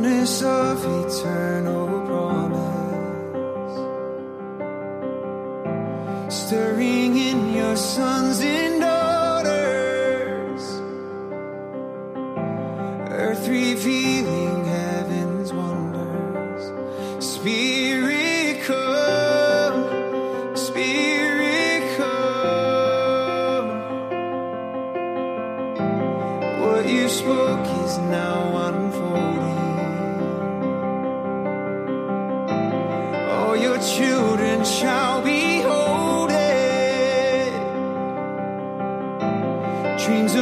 fullness 0.00 0.42
of 0.42 0.78
eternal 1.04 1.86
promise, 2.06 2.64
stirring 6.34 7.18
in 7.18 7.52
your 7.54 7.76
sons 7.76 8.40
in 8.40 8.69
kings 40.10 40.34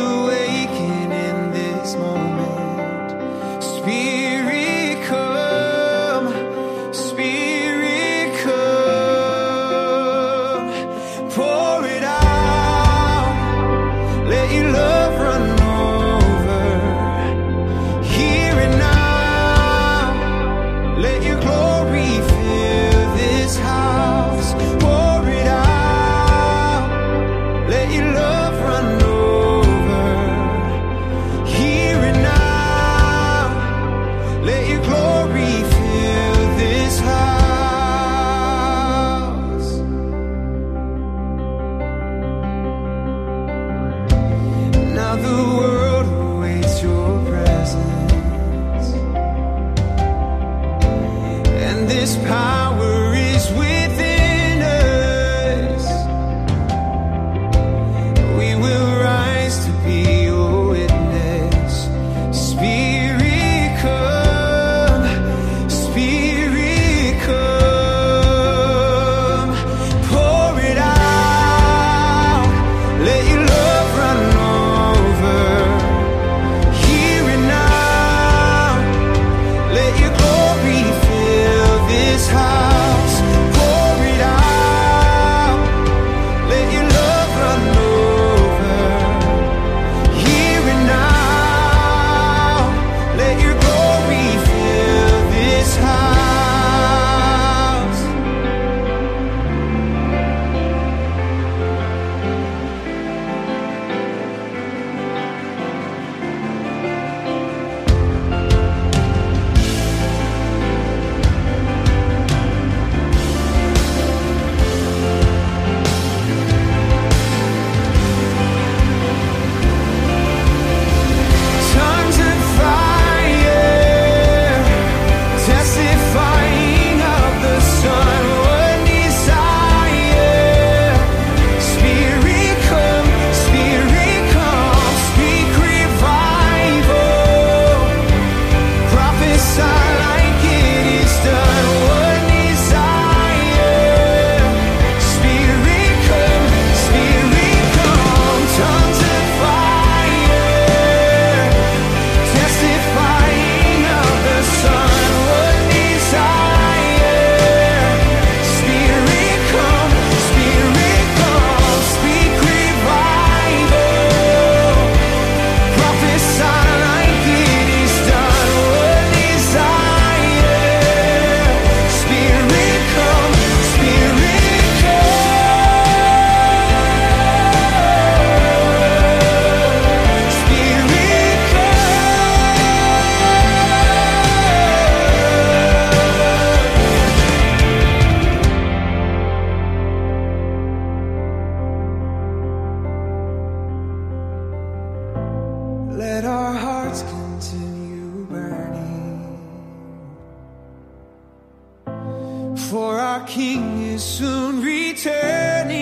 for 202.69 202.99
our 202.99 203.25
King 203.27 203.83
is 203.83 204.05
soon 204.05 204.63
returning. 204.63 205.79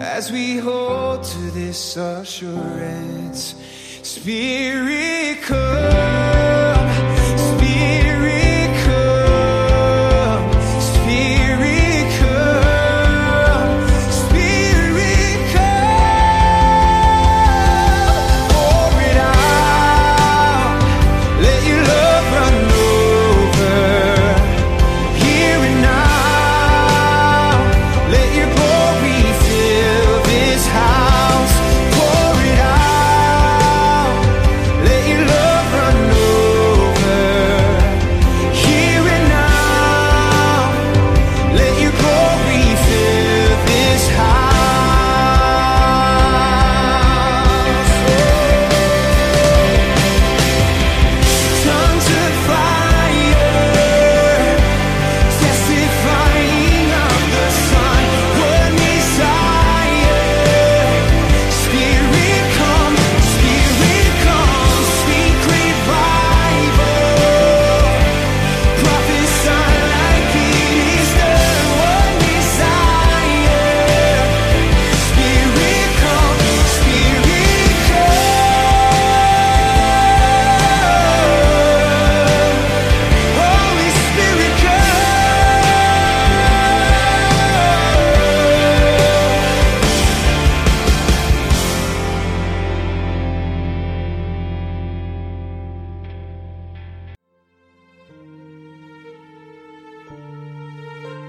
As 0.00 0.32
we 0.32 0.56
hold 0.56 1.22
to 1.22 1.50
this 1.52 1.96
assurance, 1.96 3.54
Spirit, 4.02 5.42
come. 5.42 6.09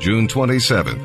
June 0.02 0.28
27th. 0.28 1.00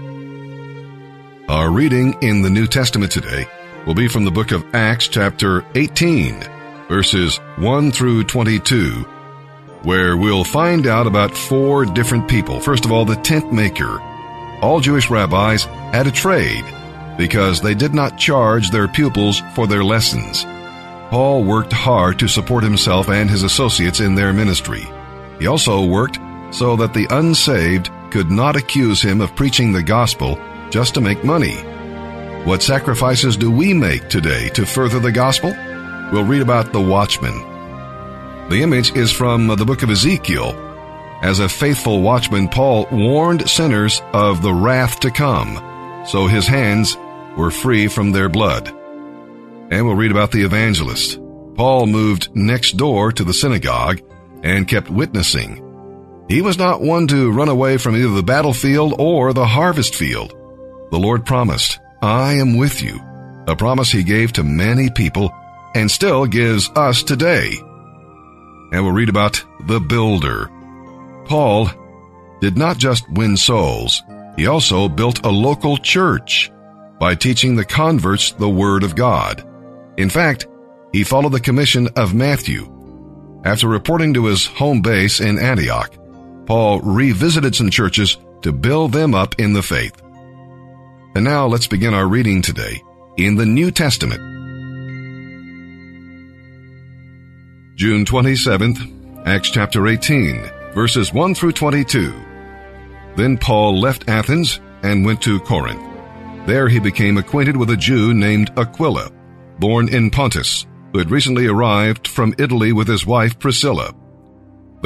Our 1.51 1.71
reading 1.71 2.17
in 2.23 2.41
the 2.41 2.49
New 2.49 2.67
Testament 2.67 3.13
today 3.13 3.47
will 3.87 3.93
be 3.93 4.09
from 4.09 4.25
the 4.25 4.31
book 4.31 4.53
of 4.53 4.65
Acts, 4.75 5.07
chapter 5.07 5.67
18, 5.75 6.43
verses 6.89 7.37
1 7.59 7.93
through 7.93 8.25
22, 8.25 9.03
where 9.83 10.17
we'll 10.17 10.45
find 10.45 10.87
out 10.87 11.07
about 11.07 11.37
four 11.37 11.85
different 11.85 12.27
people. 12.27 12.59
First 12.59 12.87
of 12.87 12.91
all, 12.91 13.05
the 13.05 13.17
tent 13.17 13.53
maker. 13.53 14.01
All 14.63 14.81
Jewish 14.81 15.11
rabbis 15.11 15.65
had 15.65 16.07
a 16.07 16.11
trade 16.11 16.65
because 17.19 17.61
they 17.61 17.75
did 17.75 17.93
not 17.93 18.17
charge 18.17 18.71
their 18.71 18.89
pupils 18.89 19.43
for 19.55 19.67
their 19.67 19.85
lessons. 19.85 20.45
Paul 21.11 21.45
worked 21.45 21.75
hard 21.75 22.19
to 22.21 22.29
support 22.29 22.65
himself 22.65 23.11
and 23.11 23.29
his 23.29 23.43
associates 23.43 24.01
in 24.01 24.15
their 24.15 24.33
ministry. 24.33 24.87
He 25.39 25.49
also 25.49 25.85
worked 25.85 26.19
so 26.51 26.77
that 26.77 26.95
the 26.95 27.07
unsaved 27.11 27.91
could 28.17 28.31
not 28.31 28.57
accuse 28.57 29.03
him 29.03 29.21
of 29.21 29.37
preaching 29.37 29.73
the 29.73 29.83
gospel 29.83 30.39
just 30.71 30.95
to 30.95 31.03
make 31.03 31.23
money. 31.23 31.55
What 32.47 32.63
sacrifices 32.63 33.37
do 33.37 33.51
we 33.51 33.75
make 33.75 34.09
today 34.09 34.49
to 34.55 34.65
further 34.65 34.99
the 34.99 35.13
gospel? 35.13 35.51
We'll 36.11 36.25
read 36.25 36.41
about 36.41 36.73
the 36.73 36.81
watchman. 36.81 37.39
The 38.49 38.63
image 38.63 38.97
is 38.97 39.13
from 39.13 39.49
the 39.49 39.67
book 39.67 39.83
of 39.83 39.91
Ezekiel. 39.91 40.55
As 41.21 41.41
a 41.41 41.49
faithful 41.51 42.01
watchman, 42.01 42.49
Paul 42.49 42.87
warned 42.91 43.51
sinners 43.51 44.01
of 44.15 44.41
the 44.41 44.55
wrath 44.55 44.99
to 45.01 45.11
come, 45.11 46.07
so 46.07 46.27
his 46.27 46.47
hands 46.47 46.97
were 47.37 47.51
free 47.51 47.87
from 47.87 48.13
their 48.13 48.31
blood. 48.31 48.69
And 49.71 49.85
we'll 49.85 49.95
read 49.95 50.11
about 50.11 50.33
the 50.33 50.47
evangelist. 50.47 51.21
Paul 51.55 51.85
moved 51.85 52.35
next 52.35 52.79
door 52.79 53.13
to 53.13 53.25
the 53.25 53.35
synagogue 53.35 54.01
and 54.43 54.67
kept 54.67 54.89
witnessing. 54.89 55.66
He 56.29 56.43
was 56.43 56.59
not 56.59 56.81
one 56.81 57.07
to 57.09 57.31
run 57.31 57.49
away 57.49 57.79
from 57.79 57.97
either 57.97 58.09
the 58.09 58.23
battlefield 58.23 58.95
or 58.99 59.33
the 59.33 59.47
harvest 59.47 59.95
field. 59.95 60.33
The 60.91 60.99
Lord 60.99 61.25
promised, 61.25 61.79
I 62.03 62.35
am 62.35 62.57
with 62.57 62.83
you, 62.83 63.01
a 63.47 63.55
promise 63.55 63.91
he 63.91 64.03
gave 64.03 64.33
to 64.33 64.43
many 64.43 64.91
people 64.91 65.33
and 65.75 65.91
still 65.91 66.27
gives 66.27 66.69
us 66.71 67.03
today. 67.03 67.53
And 68.73 68.83
we'll 68.85 68.93
read 68.93 69.09
about 69.09 69.45
the 69.67 69.79
builder. 69.79 70.51
Paul 71.27 71.71
did 72.41 72.59
not 72.59 72.79
just 72.79 73.09
win 73.11 73.37
souls, 73.37 74.03
he 74.37 74.47
also 74.47 74.89
built 74.89 75.25
a 75.25 75.31
local 75.31 75.77
church 75.77 76.51
by 76.99 77.15
teaching 77.15 77.57
the 77.57 77.65
converts 77.65 78.33
the 78.33 78.49
Word 78.49 78.83
of 78.83 78.97
God. 78.97 79.47
In 79.97 80.11
fact, 80.11 80.47
he 80.93 81.05
followed 81.05 81.33
the 81.33 81.41
commission 81.41 81.89
of 81.97 82.15
Matthew. 82.15 82.73
After 83.45 83.69
reporting 83.69 84.15
to 84.15 84.27
his 84.27 84.47
home 84.47 84.83
base 84.83 85.21
in 85.21 85.39
Antioch, 85.39 85.95
Paul 86.47 86.81
revisited 86.81 87.55
some 87.55 87.71
churches 87.71 88.17
to 88.43 88.53
build 88.53 88.93
them 88.93 89.15
up 89.15 89.35
in 89.39 89.53
the 89.53 89.63
faith. 89.63 90.01
And 91.15 91.25
now 91.25 91.47
let's 91.47 91.67
begin 91.67 91.93
our 91.93 92.07
reading 92.07 92.41
today 92.41 92.81
in 93.17 93.35
the 93.35 93.47
New 93.47 93.71
Testament. 93.71 94.21
June 97.77 98.05
27th, 98.05 99.27
Acts 99.27 99.51
chapter 99.51 99.89
18, 99.89 100.51
verses 100.73 101.13
1 101.13 101.35
through 101.35 101.53
22. 101.53 102.15
Then 103.17 103.37
Paul 103.37 103.81
left 103.81 104.09
Athens 104.09 104.61
and 104.83 105.05
went 105.05 105.21
to 105.23 105.41
Corinth. 105.41 105.83
There 106.47 106.69
he 106.69 106.79
became 106.79 107.19
acquainted 107.19 107.57
with 107.57 107.71
a 107.71 107.77
Jew 107.77 108.15
named 108.15 108.57
Aquila, 108.57 109.11
born 109.59 109.89
in 109.89 110.11
Pontus, 110.11 110.65
who 110.93 110.99
had 110.99 111.11
recently 111.11 111.49
arrived 111.49 112.07
from 112.07 112.35
Italy 112.39 112.73
with 112.73 112.87
his 112.87 113.05
wife 113.05 113.39
Priscilla. 113.39 113.93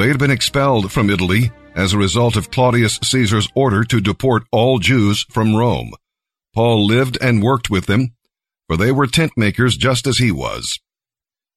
They 0.01 0.07
had 0.07 0.17
been 0.17 0.31
expelled 0.31 0.91
from 0.91 1.11
Italy 1.11 1.51
as 1.75 1.93
a 1.93 1.97
result 1.99 2.35
of 2.35 2.49
Claudius 2.49 2.97
Caesar's 3.03 3.47
order 3.53 3.83
to 3.83 4.01
deport 4.01 4.41
all 4.51 4.79
Jews 4.79 5.27
from 5.29 5.55
Rome. 5.55 5.91
Paul 6.55 6.87
lived 6.87 7.19
and 7.21 7.43
worked 7.43 7.69
with 7.69 7.85
them, 7.85 8.15
for 8.65 8.77
they 8.77 8.91
were 8.91 9.05
tent 9.05 9.33
makers 9.37 9.77
just 9.77 10.07
as 10.07 10.17
he 10.17 10.31
was. 10.31 10.79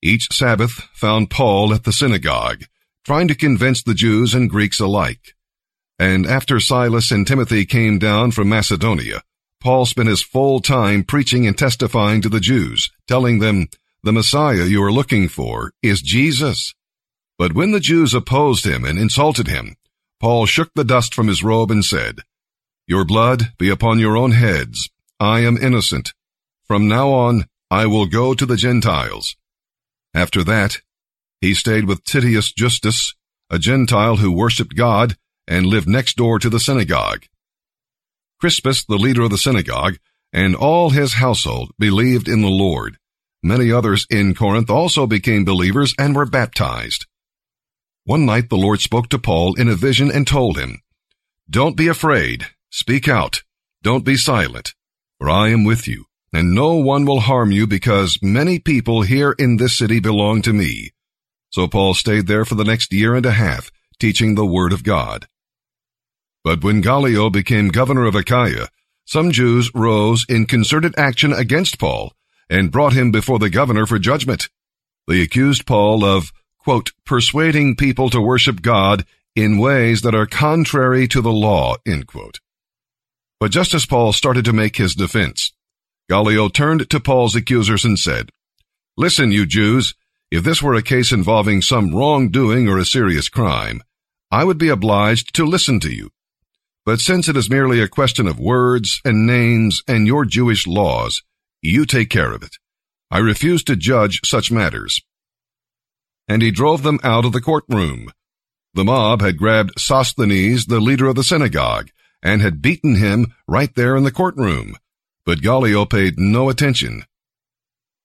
Each 0.02 0.28
Sabbath 0.30 0.72
found 0.92 1.30
Paul 1.30 1.72
at 1.72 1.84
the 1.84 1.92
synagogue, 1.92 2.64
trying 3.06 3.28
to 3.28 3.34
convince 3.34 3.82
the 3.82 3.94
Jews 3.94 4.34
and 4.34 4.50
Greeks 4.50 4.78
alike. 4.78 5.32
And 5.98 6.26
after 6.26 6.60
Silas 6.60 7.10
and 7.10 7.26
Timothy 7.26 7.64
came 7.64 7.98
down 7.98 8.30
from 8.32 8.50
Macedonia, 8.50 9.22
Paul 9.62 9.86
spent 9.86 10.10
his 10.10 10.22
full 10.22 10.60
time 10.60 11.02
preaching 11.02 11.46
and 11.46 11.56
testifying 11.56 12.20
to 12.20 12.28
the 12.28 12.40
Jews, 12.40 12.90
telling 13.08 13.38
them, 13.38 13.68
the 14.02 14.12
Messiah 14.12 14.66
you 14.66 14.82
are 14.82 14.92
looking 14.92 15.28
for 15.28 15.72
is 15.82 16.02
Jesus. 16.02 16.74
But 17.38 17.52
when 17.52 17.72
the 17.72 17.80
Jews 17.80 18.14
opposed 18.14 18.64
him 18.64 18.84
and 18.84 18.98
insulted 18.98 19.48
him, 19.48 19.76
Paul 20.20 20.46
shook 20.46 20.70
the 20.74 20.84
dust 20.84 21.14
from 21.14 21.28
his 21.28 21.42
robe 21.42 21.70
and 21.70 21.84
said, 21.84 22.20
Your 22.86 23.04
blood 23.04 23.52
be 23.58 23.68
upon 23.68 23.98
your 23.98 24.16
own 24.16 24.32
heads. 24.32 24.88
I 25.18 25.40
am 25.40 25.56
innocent. 25.56 26.12
From 26.66 26.88
now 26.88 27.10
on, 27.10 27.46
I 27.70 27.86
will 27.86 28.06
go 28.06 28.34
to 28.34 28.46
the 28.46 28.56
Gentiles. 28.56 29.36
After 30.14 30.44
that, 30.44 30.80
he 31.40 31.54
stayed 31.54 31.86
with 31.86 32.04
Titius 32.04 32.52
Justus, 32.52 33.14
a 33.50 33.58
Gentile 33.58 34.16
who 34.16 34.32
worshipped 34.32 34.76
God 34.76 35.16
and 35.46 35.66
lived 35.66 35.88
next 35.88 36.16
door 36.16 36.38
to 36.38 36.48
the 36.48 36.60
synagogue. 36.60 37.24
Crispus, 38.40 38.84
the 38.84 38.96
leader 38.96 39.22
of 39.22 39.30
the 39.30 39.38
synagogue, 39.38 39.96
and 40.32 40.54
all 40.54 40.90
his 40.90 41.14
household 41.14 41.72
believed 41.78 42.28
in 42.28 42.42
the 42.42 42.48
Lord. 42.48 42.98
Many 43.42 43.70
others 43.70 44.06
in 44.08 44.34
Corinth 44.34 44.70
also 44.70 45.06
became 45.06 45.44
believers 45.44 45.94
and 45.98 46.14
were 46.14 46.26
baptized. 46.26 47.06
One 48.06 48.26
night 48.26 48.50
the 48.50 48.58
Lord 48.58 48.80
spoke 48.80 49.08
to 49.08 49.18
Paul 49.18 49.54
in 49.54 49.66
a 49.66 49.74
vision 49.74 50.10
and 50.10 50.26
told 50.26 50.58
him, 50.58 50.82
Don't 51.48 51.74
be 51.74 51.88
afraid. 51.88 52.48
Speak 52.70 53.08
out. 53.08 53.42
Don't 53.82 54.04
be 54.04 54.16
silent. 54.16 54.74
For 55.18 55.30
I 55.30 55.48
am 55.48 55.64
with 55.64 55.88
you, 55.88 56.04
and 56.30 56.54
no 56.54 56.74
one 56.74 57.06
will 57.06 57.20
harm 57.20 57.50
you 57.50 57.66
because 57.66 58.18
many 58.20 58.58
people 58.58 59.02
here 59.02 59.34
in 59.38 59.56
this 59.56 59.78
city 59.78 60.00
belong 60.00 60.42
to 60.42 60.52
me. 60.52 60.90
So 61.48 61.66
Paul 61.66 61.94
stayed 61.94 62.26
there 62.26 62.44
for 62.44 62.56
the 62.56 62.64
next 62.64 62.92
year 62.92 63.14
and 63.14 63.24
a 63.24 63.30
half, 63.30 63.70
teaching 63.98 64.34
the 64.34 64.44
word 64.44 64.74
of 64.74 64.84
God. 64.84 65.26
But 66.42 66.62
when 66.62 66.82
Gallio 66.82 67.30
became 67.30 67.68
governor 67.68 68.04
of 68.04 68.14
Achaia, 68.14 68.68
some 69.06 69.30
Jews 69.30 69.70
rose 69.74 70.26
in 70.28 70.44
concerted 70.44 70.94
action 70.98 71.32
against 71.32 71.78
Paul 71.78 72.12
and 72.50 72.70
brought 72.70 72.92
him 72.92 73.10
before 73.10 73.38
the 73.38 73.48
governor 73.48 73.86
for 73.86 73.98
judgment. 73.98 74.50
They 75.08 75.22
accused 75.22 75.66
Paul 75.66 76.04
of 76.04 76.32
quote, 76.64 76.92
persuading 77.04 77.76
people 77.76 78.08
to 78.08 78.20
worship 78.20 78.62
God 78.62 79.04
in 79.36 79.58
ways 79.58 80.00
that 80.00 80.14
are 80.14 80.26
contrary 80.26 81.06
to 81.08 81.20
the 81.20 81.32
law, 81.32 81.76
end 81.86 82.06
quote. 82.06 82.40
But 83.38 83.50
just 83.50 83.74
as 83.74 83.84
Paul 83.84 84.14
started 84.14 84.46
to 84.46 84.52
make 84.54 84.76
his 84.76 84.94
defense, 84.94 85.52
Gallio 86.08 86.48
turned 86.48 86.88
to 86.88 87.00
Paul's 87.00 87.36
accusers 87.36 87.84
and 87.84 87.98
said, 87.98 88.30
Listen, 88.96 89.30
you 89.30 89.44
Jews, 89.44 89.94
if 90.30 90.42
this 90.42 90.62
were 90.62 90.74
a 90.74 90.82
case 90.82 91.12
involving 91.12 91.60
some 91.60 91.94
wrongdoing 91.94 92.66
or 92.68 92.78
a 92.78 92.84
serious 92.86 93.28
crime, 93.28 93.82
I 94.30 94.44
would 94.44 94.58
be 94.58 94.68
obliged 94.68 95.34
to 95.34 95.44
listen 95.44 95.80
to 95.80 95.94
you. 95.94 96.10
But 96.86 97.00
since 97.00 97.28
it 97.28 97.36
is 97.36 97.50
merely 97.50 97.80
a 97.80 97.88
question 97.88 98.26
of 98.26 98.38
words 98.38 99.00
and 99.04 99.26
names 99.26 99.82
and 99.86 100.06
your 100.06 100.24
Jewish 100.24 100.66
laws, 100.66 101.22
you 101.60 101.84
take 101.84 102.08
care 102.08 102.32
of 102.32 102.42
it. 102.42 102.56
I 103.10 103.18
refuse 103.18 103.62
to 103.64 103.76
judge 103.76 104.20
such 104.24 104.50
matters 104.50 105.02
and 106.28 106.42
he 106.42 106.50
drove 106.50 106.82
them 106.82 106.98
out 107.02 107.24
of 107.24 107.32
the 107.32 107.40
courtroom. 107.40 108.10
The 108.74 108.84
mob 108.84 109.20
had 109.20 109.38
grabbed 109.38 109.78
Sosthenes, 109.78 110.66
the 110.66 110.80
leader 110.80 111.06
of 111.06 111.16
the 111.16 111.24
synagogue, 111.24 111.90
and 112.22 112.40
had 112.40 112.62
beaten 112.62 112.96
him 112.96 113.34
right 113.46 113.72
there 113.74 113.96
in 113.96 114.04
the 114.04 114.10
courtroom, 114.10 114.76
but 115.24 115.42
Gallio 115.42 115.84
paid 115.84 116.18
no 116.18 116.48
attention. 116.48 117.04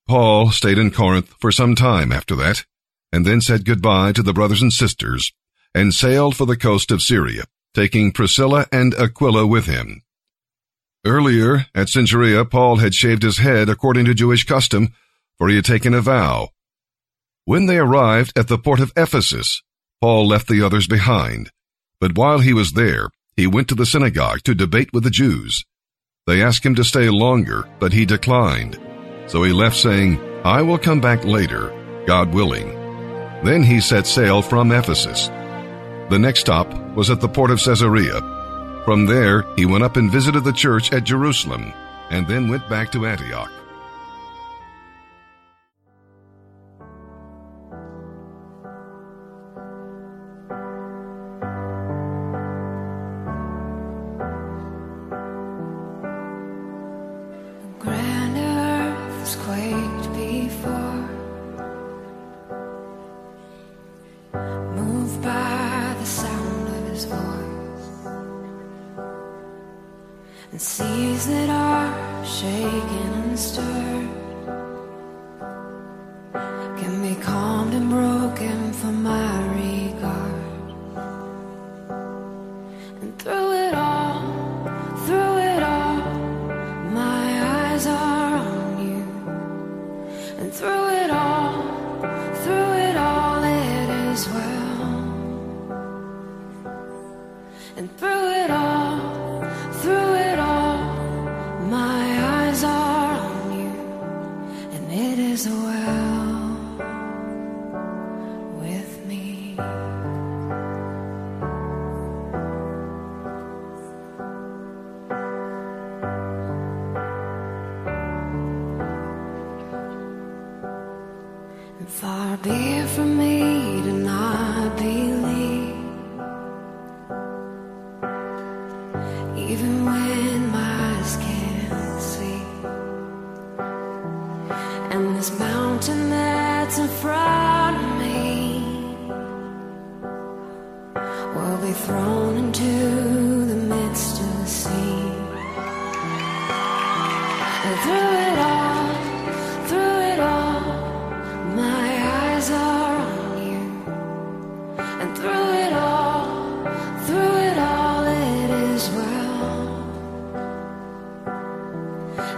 Paul 0.07 0.51
stayed 0.51 0.77
in 0.77 0.91
Corinth 0.91 1.33
for 1.39 1.51
some 1.51 1.75
time 1.75 2.11
after 2.11 2.35
that, 2.35 2.65
and 3.11 3.25
then 3.25 3.41
said 3.41 3.65
goodbye 3.65 4.11
to 4.11 4.23
the 4.23 4.33
brothers 4.33 4.61
and 4.61 4.73
sisters, 4.73 5.33
and 5.73 5.93
sailed 5.93 6.35
for 6.35 6.45
the 6.45 6.57
coast 6.57 6.91
of 6.91 7.01
Syria, 7.01 7.45
taking 7.73 8.11
Priscilla 8.11 8.67
and 8.71 8.93
Aquila 8.95 9.47
with 9.47 9.65
him. 9.65 10.03
Earlier, 11.05 11.67
at 11.73 11.88
Cenchrea, 11.88 12.49
Paul 12.49 12.77
had 12.77 12.93
shaved 12.93 13.23
his 13.23 13.38
head 13.38 13.69
according 13.69 14.05
to 14.05 14.13
Jewish 14.13 14.43
custom, 14.43 14.93
for 15.38 15.47
he 15.47 15.55
had 15.55 15.65
taken 15.65 15.93
a 15.93 16.01
vow, 16.01 16.49
when 17.50 17.65
they 17.65 17.79
arrived 17.79 18.32
at 18.38 18.48
the 18.48 18.60
port 18.60 18.79
of 18.79 18.94
Ephesus, 18.96 19.63
Paul 20.01 20.27
left 20.27 20.48
the 20.48 20.62
others 20.62 20.86
behind. 20.86 21.50
But 22.00 22.15
while 22.15 22.38
he 22.38 22.53
was 22.53 22.74
there, 22.74 23.10
he 23.36 23.48
went 23.48 23.68
to 23.70 23.74
the 23.75 23.88
synagogue 23.88 24.44
to 24.44 24.53
debate 24.53 24.94
with 24.94 25.03
the 25.03 25.10
Jews. 25.10 25.65
They 26.27 26.44
asked 26.44 26.63
him 26.63 26.75
to 26.75 26.84
stay 26.84 27.10
longer, 27.10 27.68
but 27.79 27.91
he 27.91 28.06
declined. 28.06 28.77
So 29.25 29.41
he 29.41 29.51
left 29.51 29.77
saying, 29.77 30.20
I 30.46 30.62
will 30.62 30.77
come 30.77 31.01
back 31.01 31.25
later, 31.25 31.74
God 32.06 32.36
willing. 32.36 32.70
Then 33.44 33.63
he 33.63 33.82
set 33.82 34.06
sail 34.06 34.44
from 34.44 34.72
Ephesus. 34.72 35.29
The 36.12 36.20
next 36.20 36.41
stop 36.41 36.72
was 36.94 37.10
at 37.10 37.20
the 37.20 37.27
port 37.27 37.50
of 37.50 37.60
Caesarea. 37.60 38.22
From 38.86 39.08
there, 39.08 39.44
he 39.56 39.65
went 39.65 39.84
up 39.84 39.98
and 39.98 40.12
visited 40.12 40.44
the 40.44 40.53
church 40.53 40.94
at 40.94 41.03
Jerusalem, 41.03 41.74
and 42.12 42.27
then 42.27 42.48
went 42.48 42.70
back 42.70 42.91
to 42.91 43.08
Antioch. 43.08 43.51
lips 59.29 59.36
quaked 59.45 60.09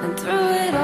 And 0.03 0.19
through 0.19 0.49
it 0.49 0.73
all, 0.73 0.80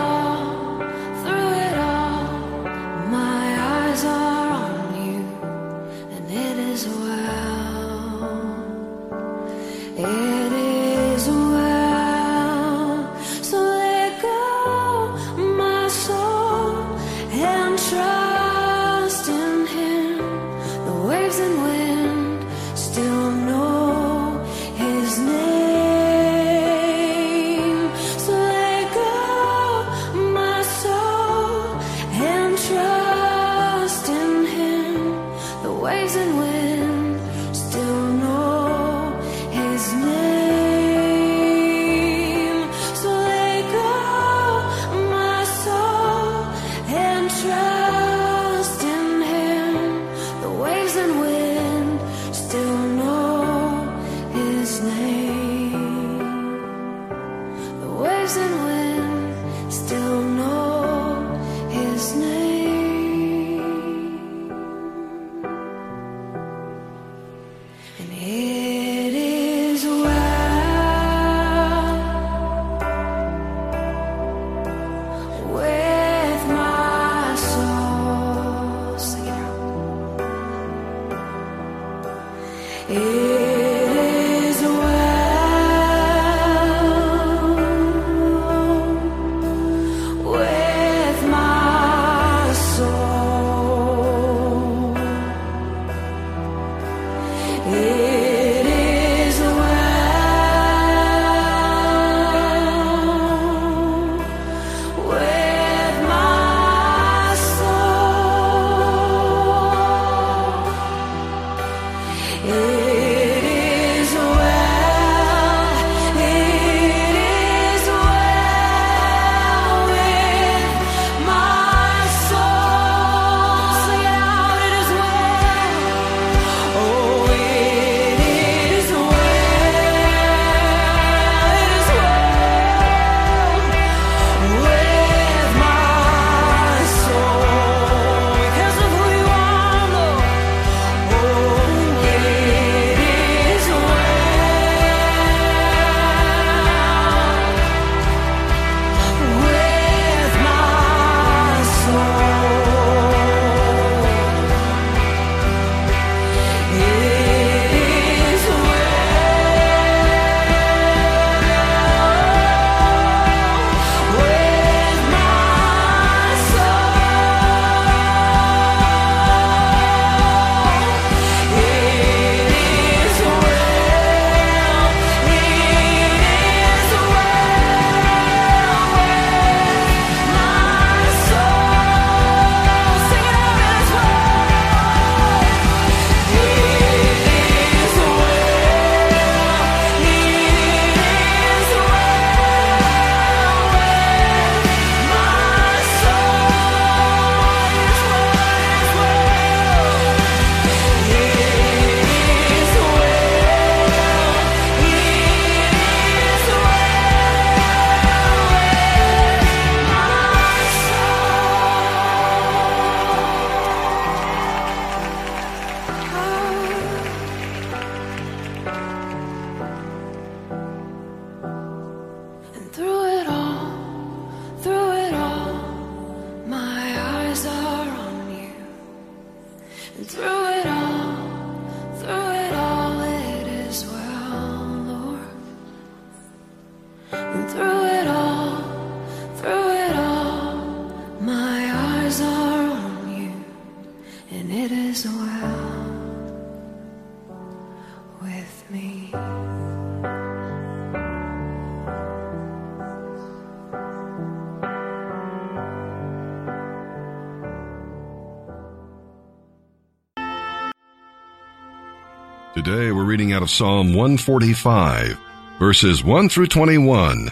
Today 262.58 262.92
we're 262.92 263.04
reading 263.04 263.34
out 263.34 263.44
of 263.44 263.52
Psalm 263.52 263.90
145, 263.90 265.16
verses 265.60 266.04
1 266.04 266.28
through 266.28 266.48
21. 266.48 267.30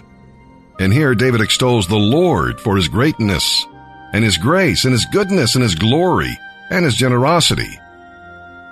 And 0.80 0.94
here 0.94 1.16
David 1.16 1.42
extols 1.42 1.88
the 1.88 1.96
Lord 1.96 2.62
for 2.62 2.76
his 2.76 2.88
greatness, 2.88 3.66
and 4.14 4.24
his 4.24 4.38
grace, 4.38 4.86
and 4.86 4.92
his 4.92 5.08
goodness, 5.12 5.56
and 5.56 5.64
his 5.64 5.74
glory, 5.74 6.30
and 6.70 6.86
his 6.86 6.94
generosity. 6.94 7.72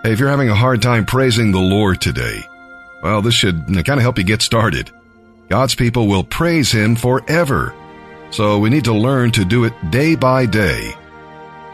Hey, 0.04 0.12
if 0.12 0.20
you're 0.20 0.30
having 0.30 0.50
a 0.50 0.56
hard 0.56 0.84
time 0.84 1.08
praising 1.08 1.52
the 1.52 1.60
Lord 1.60 2.00
today, 2.00 2.42
well, 3.02 3.24
this 3.24 3.34
should 3.34 3.66
kind 3.66 3.98
of 3.98 4.02
help 4.02 4.20
you 4.20 4.24
get 4.24 4.44
started. 4.44 4.92
God's 5.50 5.74
people 5.74 6.06
will 6.08 6.24
praise 6.24 6.72
him 6.72 6.96
forever. 6.96 7.74
So 8.30 8.60
we 8.60 8.70
need 8.70 8.84
to 8.84 8.94
learn 8.94 9.32
to 9.32 9.44
do 9.44 9.64
it 9.64 9.74
day 9.90 10.14
by 10.14 10.46
day. 10.46 10.94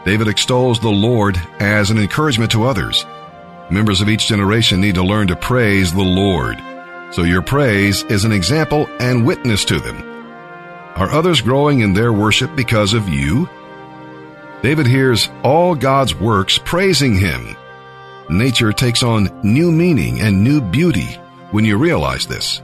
David 0.06 0.26
extols 0.26 0.80
the 0.80 0.88
Lord 0.88 1.38
as 1.58 1.90
an 1.90 1.98
encouragement 1.98 2.52
to 2.52 2.64
others. 2.64 3.04
Members 3.70 4.00
of 4.00 4.08
each 4.08 4.26
generation 4.26 4.80
need 4.80 4.96
to 4.96 5.02
learn 5.04 5.28
to 5.28 5.36
praise 5.36 5.92
the 5.92 6.02
Lord. 6.02 6.60
So 7.12 7.22
your 7.22 7.40
praise 7.40 8.02
is 8.04 8.24
an 8.24 8.32
example 8.32 8.88
and 8.98 9.24
witness 9.24 9.64
to 9.66 9.78
them. 9.78 10.02
Are 10.96 11.10
others 11.10 11.40
growing 11.40 11.80
in 11.80 11.94
their 11.94 12.12
worship 12.12 12.54
because 12.56 12.94
of 12.94 13.08
you? 13.08 13.48
David 14.62 14.86
hears 14.86 15.28
all 15.44 15.76
God's 15.76 16.14
works 16.14 16.58
praising 16.58 17.16
him. 17.16 17.56
Nature 18.28 18.72
takes 18.72 19.04
on 19.04 19.40
new 19.44 19.70
meaning 19.70 20.20
and 20.20 20.42
new 20.42 20.60
beauty 20.60 21.16
when 21.52 21.64
you 21.64 21.76
realize 21.78 22.26
this. 22.26 22.60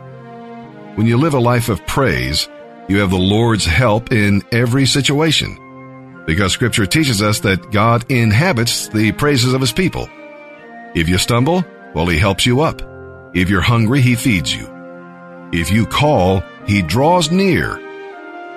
When 0.97 1.07
you 1.07 1.19
live 1.19 1.35
a 1.35 1.39
life 1.39 1.69
of 1.69 1.87
praise, 1.87 2.49
you 2.89 2.99
have 2.99 3.11
the 3.11 3.17
Lord's 3.17 3.65
help 3.65 4.13
in 4.13 4.43
every 4.51 4.87
situation. 4.87 6.25
Because 6.27 6.53
scripture 6.53 6.87
teaches 6.87 7.23
us 7.23 7.41
that 7.41 7.71
God 7.71 8.11
inhabits 8.11 8.89
the 8.89 9.13
praises 9.13 9.53
of 9.53 9.61
his 9.61 9.73
people. 9.73 10.09
If 10.97 11.11
you 11.11 11.19
stumble, 11.19 11.63
well, 11.95 12.07
he 12.07 12.19
helps 12.19 12.47
you 12.47 12.63
up. 12.63 12.81
If 13.35 13.51
you're 13.51 13.61
hungry, 13.61 14.01
he 14.01 14.15
feeds 14.15 14.57
you. 14.57 14.67
If 15.53 15.71
you 15.71 15.85
call, 15.85 16.43
he 16.65 16.81
draws 16.81 17.31
near. 17.31 17.79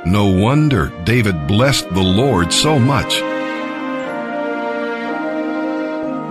No 0.06 0.28
wonder 0.28 0.88
David 1.04 1.48
blessed 1.48 1.90
the 1.90 2.02
Lord 2.02 2.54
so 2.54 2.80
much. 2.80 3.16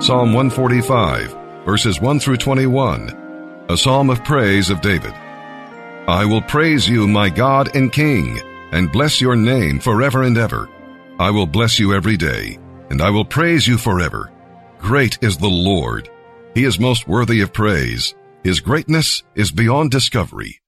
Psalm 0.02 0.32
145, 0.32 1.36
verses 1.66 2.00
1 2.00 2.20
through 2.20 2.38
21, 2.38 3.66
a 3.68 3.76
psalm 3.76 4.08
of 4.08 4.24
praise 4.24 4.70
of 4.70 4.80
David. 4.80 5.12
I 5.12 6.24
will 6.24 6.40
praise 6.40 6.88
you, 6.88 7.06
my 7.06 7.28
God 7.28 7.76
and 7.76 7.92
King, 7.92 8.40
and 8.72 8.90
bless 8.90 9.20
your 9.20 9.36
name 9.36 9.78
forever 9.78 10.22
and 10.22 10.38
ever. 10.38 10.70
I 11.18 11.30
will 11.30 11.46
bless 11.46 11.78
you 11.78 11.92
every 11.92 12.16
day, 12.16 12.58
and 12.88 13.02
I 13.02 13.10
will 13.10 13.26
praise 13.26 13.66
you 13.66 13.76
forever. 13.76 14.32
Great 14.78 15.18
is 15.22 15.36
the 15.36 15.48
Lord. 15.48 16.08
He 16.54 16.64
is 16.64 16.80
most 16.80 17.06
worthy 17.06 17.40
of 17.40 17.52
praise. 17.52 18.14
His 18.42 18.60
greatness 18.60 19.22
is 19.34 19.52
beyond 19.52 19.90
discovery. 19.90 20.60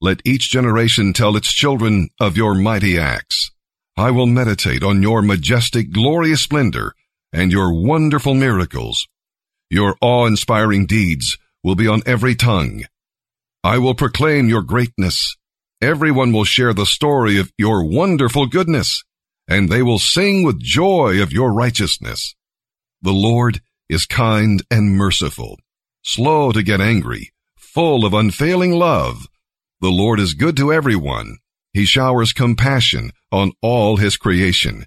Let 0.00 0.22
each 0.24 0.50
generation 0.50 1.12
tell 1.12 1.36
its 1.36 1.52
children 1.52 2.08
of 2.20 2.36
your 2.36 2.54
mighty 2.54 2.98
acts. 2.98 3.50
I 3.96 4.12
will 4.12 4.26
meditate 4.26 4.82
on 4.82 5.02
your 5.02 5.22
majestic, 5.22 5.92
glorious 5.92 6.40
splendor 6.40 6.94
and 7.32 7.52
your 7.52 7.72
wonderful 7.72 8.34
miracles. 8.34 9.08
Your 9.70 9.96
awe-inspiring 10.00 10.86
deeds 10.86 11.36
will 11.62 11.74
be 11.74 11.88
on 11.88 12.02
every 12.06 12.34
tongue. 12.34 12.84
I 13.62 13.78
will 13.78 13.94
proclaim 13.94 14.48
your 14.48 14.62
greatness. 14.62 15.36
Everyone 15.82 16.32
will 16.32 16.44
share 16.44 16.72
the 16.72 16.86
story 16.86 17.38
of 17.38 17.52
your 17.58 17.84
wonderful 17.84 18.46
goodness, 18.46 19.04
and 19.46 19.68
they 19.68 19.82
will 19.82 19.98
sing 19.98 20.42
with 20.42 20.60
joy 20.60 21.20
of 21.20 21.32
your 21.32 21.52
righteousness. 21.52 22.34
The 23.00 23.12
Lord 23.12 23.60
is 23.88 24.06
kind 24.06 24.60
and 24.72 24.90
merciful, 24.90 25.60
slow 26.02 26.50
to 26.50 26.64
get 26.64 26.80
angry, 26.80 27.30
full 27.56 28.04
of 28.04 28.12
unfailing 28.12 28.72
love. 28.72 29.28
The 29.80 29.90
Lord 29.90 30.18
is 30.18 30.34
good 30.34 30.56
to 30.56 30.72
everyone. 30.72 31.38
He 31.72 31.84
showers 31.84 32.32
compassion 32.32 33.12
on 33.30 33.52
all 33.62 33.98
his 33.98 34.16
creation. 34.16 34.86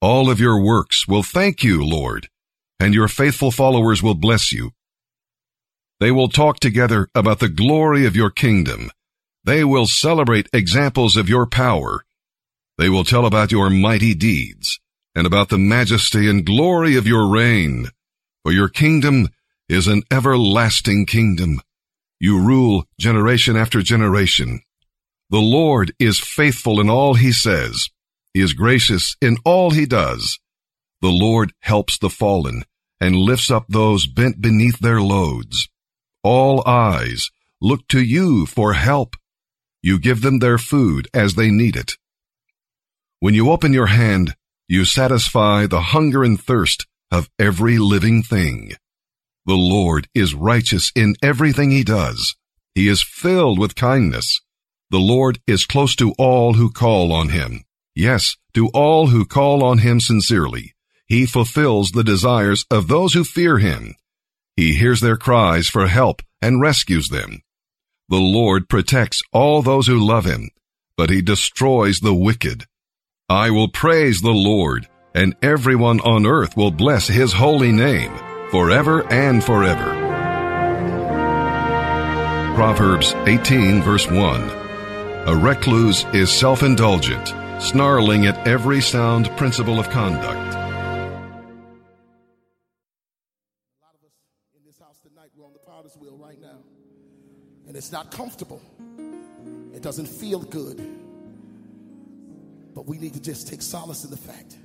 All 0.00 0.30
of 0.30 0.40
your 0.40 0.62
works 0.64 1.06
will 1.06 1.22
thank 1.22 1.62
you, 1.62 1.84
Lord, 1.84 2.30
and 2.78 2.94
your 2.94 3.08
faithful 3.08 3.50
followers 3.50 4.02
will 4.02 4.14
bless 4.14 4.50
you. 4.50 4.70
They 5.98 6.10
will 6.10 6.28
talk 6.28 6.58
together 6.58 7.08
about 7.14 7.40
the 7.40 7.50
glory 7.50 8.06
of 8.06 8.16
your 8.16 8.30
kingdom. 8.30 8.90
They 9.44 9.62
will 9.62 9.86
celebrate 9.86 10.48
examples 10.54 11.18
of 11.18 11.28
your 11.28 11.46
power. 11.46 12.06
They 12.78 12.88
will 12.88 13.04
tell 13.04 13.26
about 13.26 13.52
your 13.52 13.68
mighty 13.68 14.14
deeds 14.14 14.80
and 15.14 15.26
about 15.26 15.48
the 15.48 15.58
majesty 15.58 16.28
and 16.28 16.46
glory 16.46 16.96
of 16.96 17.06
your 17.06 17.28
reign. 17.28 17.88
For 18.42 18.52
your 18.52 18.68
kingdom 18.68 19.28
is 19.68 19.86
an 19.86 20.02
everlasting 20.10 21.06
kingdom. 21.06 21.60
You 22.18 22.40
rule 22.40 22.84
generation 22.98 23.56
after 23.56 23.82
generation. 23.82 24.60
The 25.30 25.38
Lord 25.38 25.92
is 25.98 26.18
faithful 26.18 26.80
in 26.80 26.90
all 26.90 27.14
he 27.14 27.32
says. 27.32 27.88
He 28.34 28.40
is 28.40 28.52
gracious 28.52 29.16
in 29.20 29.36
all 29.44 29.70
he 29.70 29.86
does. 29.86 30.38
The 31.00 31.08
Lord 31.08 31.52
helps 31.60 31.98
the 31.98 32.10
fallen 32.10 32.64
and 33.00 33.16
lifts 33.16 33.50
up 33.50 33.66
those 33.68 34.06
bent 34.06 34.40
beneath 34.40 34.78
their 34.78 35.00
loads. 35.00 35.68
All 36.22 36.62
eyes 36.66 37.30
look 37.60 37.88
to 37.88 38.02
you 38.02 38.44
for 38.46 38.74
help. 38.74 39.16
You 39.82 39.98
give 39.98 40.20
them 40.20 40.38
their 40.38 40.58
food 40.58 41.08
as 41.14 41.34
they 41.34 41.50
need 41.50 41.76
it. 41.76 41.92
When 43.20 43.34
you 43.34 43.50
open 43.50 43.72
your 43.72 43.86
hand, 43.86 44.34
you 44.70 44.84
satisfy 44.84 45.66
the 45.66 45.80
hunger 45.80 46.22
and 46.22 46.40
thirst 46.40 46.86
of 47.10 47.28
every 47.40 47.76
living 47.76 48.22
thing. 48.22 48.70
The 49.44 49.56
Lord 49.56 50.06
is 50.14 50.32
righteous 50.32 50.92
in 50.94 51.16
everything 51.20 51.72
he 51.72 51.82
does. 51.82 52.36
He 52.76 52.86
is 52.86 53.02
filled 53.02 53.58
with 53.58 53.74
kindness. 53.74 54.40
The 54.90 55.00
Lord 55.00 55.40
is 55.44 55.66
close 55.66 55.96
to 55.96 56.14
all 56.18 56.52
who 56.52 56.70
call 56.70 57.12
on 57.12 57.30
him. 57.30 57.64
Yes, 57.96 58.36
to 58.54 58.68
all 58.68 59.08
who 59.08 59.24
call 59.24 59.64
on 59.64 59.78
him 59.78 59.98
sincerely. 59.98 60.76
He 61.04 61.26
fulfills 61.26 61.90
the 61.90 62.04
desires 62.04 62.64
of 62.70 62.86
those 62.86 63.14
who 63.14 63.24
fear 63.24 63.58
him. 63.58 63.96
He 64.54 64.74
hears 64.74 65.00
their 65.00 65.16
cries 65.16 65.66
for 65.66 65.88
help 65.88 66.22
and 66.40 66.60
rescues 66.60 67.08
them. 67.08 67.42
The 68.08 68.18
Lord 68.18 68.68
protects 68.68 69.20
all 69.32 69.62
those 69.62 69.88
who 69.88 69.98
love 69.98 70.26
him, 70.26 70.50
but 70.96 71.10
he 71.10 71.22
destroys 71.22 71.98
the 71.98 72.14
wicked. 72.14 72.66
I 73.30 73.50
will 73.50 73.68
praise 73.68 74.20
the 74.20 74.32
Lord, 74.32 74.88
and 75.14 75.36
everyone 75.40 76.00
on 76.00 76.26
earth 76.26 76.56
will 76.56 76.72
bless 76.72 77.06
his 77.06 77.32
holy 77.32 77.70
name 77.70 78.10
forever 78.50 79.06
and 79.08 79.44
forever. 79.44 79.94
Proverbs 82.56 83.14
18 83.26 83.82
verse 83.82 84.10
1. 84.10 84.50
A 85.28 85.36
recluse 85.36 86.04
is 86.06 86.28
self-indulgent, 86.32 87.28
snarling 87.62 88.26
at 88.26 88.48
every 88.48 88.80
sound 88.80 89.30
principle 89.36 89.78
of 89.78 89.88
conduct. 89.90 90.26
A 90.26 90.58
lot 93.78 93.94
of 93.94 94.02
us 94.04 94.16
in 94.56 94.64
this 94.66 94.80
house 94.80 94.98
tonight, 95.06 95.30
we're 95.36 95.46
on 95.46 95.52
the 95.52 95.60
potter's 95.60 95.96
wheel 95.96 96.16
right 96.16 96.40
now. 96.40 96.58
And 97.68 97.76
it's 97.76 97.92
not 97.92 98.10
comfortable. 98.10 98.60
It 99.72 99.82
doesn't 99.82 100.08
feel 100.08 100.40
good. 100.40 100.99
But 102.80 102.88
we 102.88 102.96
need 102.96 103.12
to 103.12 103.20
just 103.20 103.46
take 103.46 103.60
solace 103.60 104.04
in 104.04 104.10
the 104.10 104.16
fact 104.16 104.56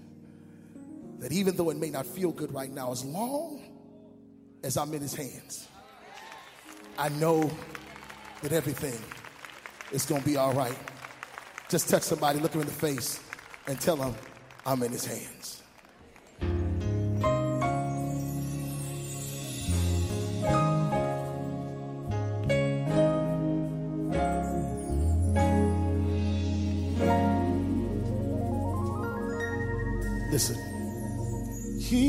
that 1.19 1.33
even 1.33 1.57
though 1.57 1.69
it 1.69 1.75
may 1.75 1.89
not 1.89 2.05
feel 2.05 2.31
good 2.31 2.53
right 2.53 2.71
now, 2.71 2.93
as 2.93 3.03
long 3.03 3.61
as 4.63 4.77
I'm 4.77 4.93
in 4.93 5.01
his 5.01 5.13
hands, 5.13 5.67
I 6.97 7.09
know 7.09 7.51
that 8.41 8.53
everything 8.53 8.97
is 9.91 10.05
going 10.05 10.21
to 10.21 10.25
be 10.25 10.37
all 10.37 10.53
right. 10.53 10.77
Just 11.67 11.89
touch 11.89 12.03
somebody, 12.03 12.39
look 12.39 12.53
them 12.53 12.61
in 12.61 12.67
the 12.67 12.73
face, 12.73 13.19
and 13.67 13.81
tell 13.81 13.97
them, 13.97 14.15
I'm 14.65 14.81
in 14.83 14.93
his 14.93 15.03
hands. 15.03 15.61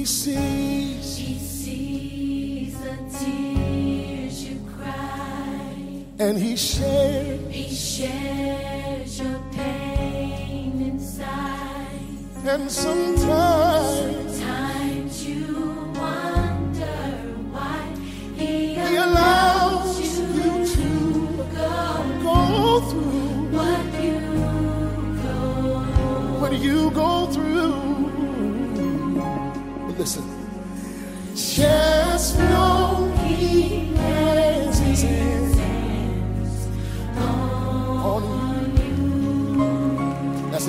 sees. 0.07 1.17
He 1.17 1.39
sees 1.39 2.81
the 2.81 2.97
tears 3.19 4.49
you 4.49 4.61
cry. 4.77 6.05
And 6.19 6.39
he 6.39 6.57
shares. 6.57 7.53
He 7.53 7.75
shares 7.75 9.21
your 9.21 9.41
pain 9.53 10.81
inside. 10.81 12.47
And 12.47 12.71
sometimes. 12.71 13.66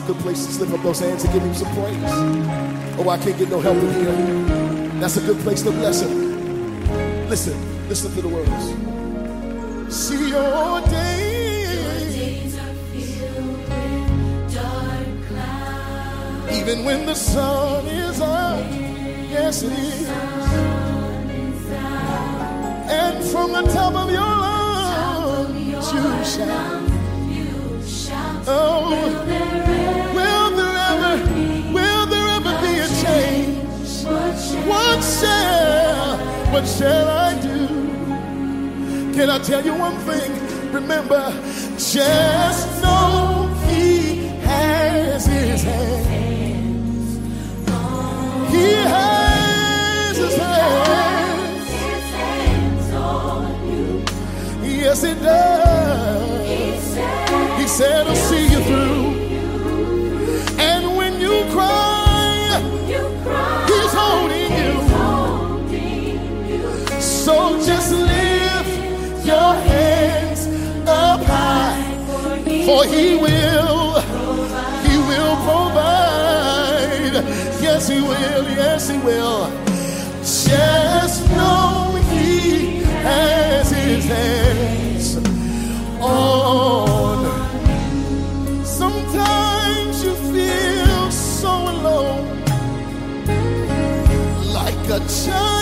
Good 0.08 0.18
place 0.20 0.46
to 0.46 0.54
slip 0.54 0.70
up 0.72 0.82
those 0.84 1.02
hands 1.02 1.26
and 1.26 1.34
give 1.34 1.44
him 1.44 1.54
some 1.54 1.68
praise. 1.76 1.98
Oh, 2.98 3.10
I 3.10 3.18
can't 3.18 3.38
get 3.38 3.50
no 3.50 3.60
help 3.60 3.76
in 3.76 3.94
here. 3.94 5.00
That's 5.02 5.18
a 5.18 5.22
good 5.22 5.38
place 5.40 5.62
to 5.64 5.72
bless 5.72 6.02
him. 6.02 7.30
Listen, 7.30 7.90
listen 7.90 8.14
to 8.14 8.22
the 8.22 8.30
words. 8.30 9.94
See 9.94 10.30
your 10.30 10.82
days, 10.88 12.56
even 16.58 16.86
when 16.86 17.06
the 17.06 17.16
sun 17.16 17.86
is 17.88 18.22
up. 18.22 18.66
Yes, 19.30 19.64
it 19.64 19.74
is. 19.74 20.08
And 22.90 23.24
from 23.26 23.52
the 23.52 23.64
top 23.74 23.94
of 23.94 24.10
your 24.10 24.22
lungs, 24.22 25.92
you 25.94 26.24
shout. 26.24 26.87
Oh, 28.50 28.90
Will 30.16 30.56
there 30.56 30.78
ever, 30.92 31.74
will 31.74 32.06
there 32.06 32.28
ever 32.30 32.54
be 32.62 32.80
a 32.80 32.88
change? 33.04 34.06
What 34.66 35.04
shall, 35.04 36.18
what 36.54 36.66
shall 36.66 37.10
I 37.10 37.40
do? 37.42 37.68
Can 39.14 39.30
I 39.30 39.40
tell 39.40 39.66
you 39.66 39.74
one 39.76 39.98
thing? 39.98 40.32
Remember, 40.72 41.30
just 41.78 42.82
know 42.82 43.54
He 43.68 44.28
has 44.46 45.26
His 45.26 45.64
hands. 45.64 47.18
He 48.50 48.72
has 48.72 50.18
His 50.18 50.38
hands. 50.38 51.70
His 51.70 52.12
hands 52.16 52.94
on 52.94 53.68
you. 53.68 54.06
Yes, 54.64 55.04
He 55.04 55.14
does. 55.16 55.67
Said, 57.78 58.08
I'll 58.08 58.16
see 58.16 58.46
you 58.50 58.60
through. 58.64 59.06
And 60.58 60.98
when 60.98 61.22
you 61.22 61.46
cry, 61.52 62.60
He's 63.68 63.94
holding 63.94 64.52
you. 64.62 64.74
So 67.00 67.64
just 67.64 67.92
lift 67.92 69.28
your 69.28 69.54
hands 69.54 70.48
up 70.88 71.22
high, 71.22 71.84
for 72.66 72.84
He 72.86 73.16
will, 73.18 74.02
He 74.82 74.98
will 75.10 75.36
provide. 75.46 77.14
Yes, 77.62 77.88
He 77.90 78.02
will, 78.02 78.44
yes, 78.58 78.90
He 78.90 78.98
will. 78.98 79.52
Just 80.24 81.30
know 81.30 81.96
He 82.10 82.82
has 83.04 83.70
His 83.70 84.06
hands 84.06 85.18
on. 86.02 86.97
Like 95.28 95.57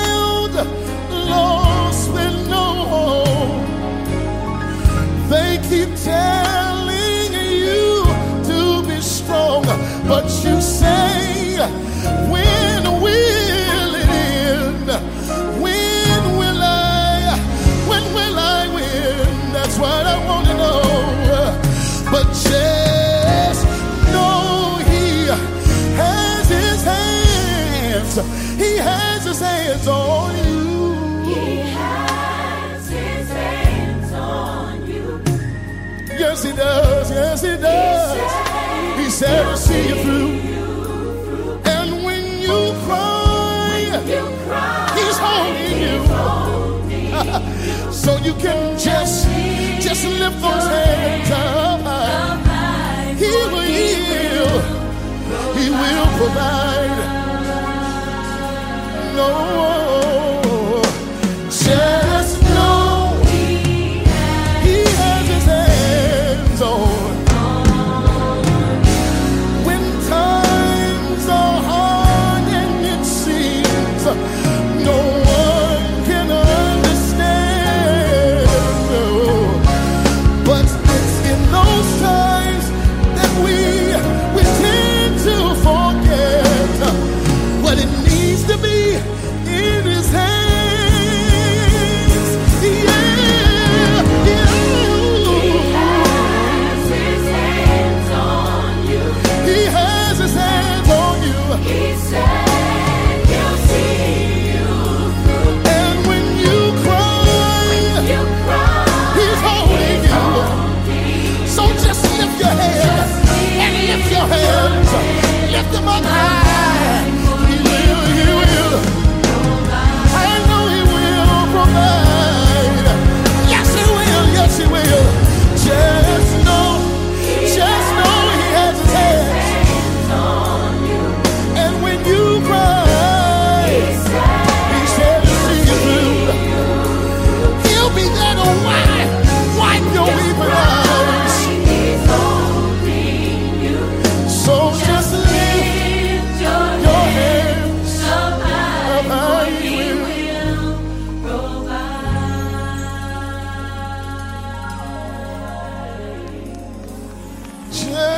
does. 39.19 39.19
He 39.19 39.25
said, 39.25 39.45
I'll 39.45 39.58
see 39.58 39.88
you 39.89 39.95
through. 40.04 40.32
And 41.65 42.04
when 42.04 42.39
You 42.41 42.73
cry. 42.86 43.80
he's 44.95 45.17
holding 45.17 45.82
you. 45.82 46.06
So 47.91 48.17
you 48.17 48.34
can 48.34 48.78
just, 48.78 49.25
just 49.82 50.06
lift 50.06 50.39
those 50.41 50.67
hands 50.67 51.32
up 51.32 52.14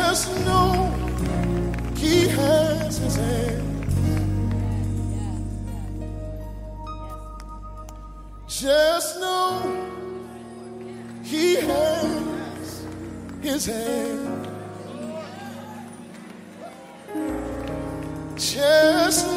Just 0.08 0.30
know 0.46 0.90
He 1.98 2.30
has 2.30 2.98
His 2.98 3.16
hand. 3.18 3.64
Just 8.48 9.20
know 9.20 9.52
He 11.24 11.56
has 11.56 12.88
his 13.42 13.66
hand. 13.66 14.48
Just 18.38 19.37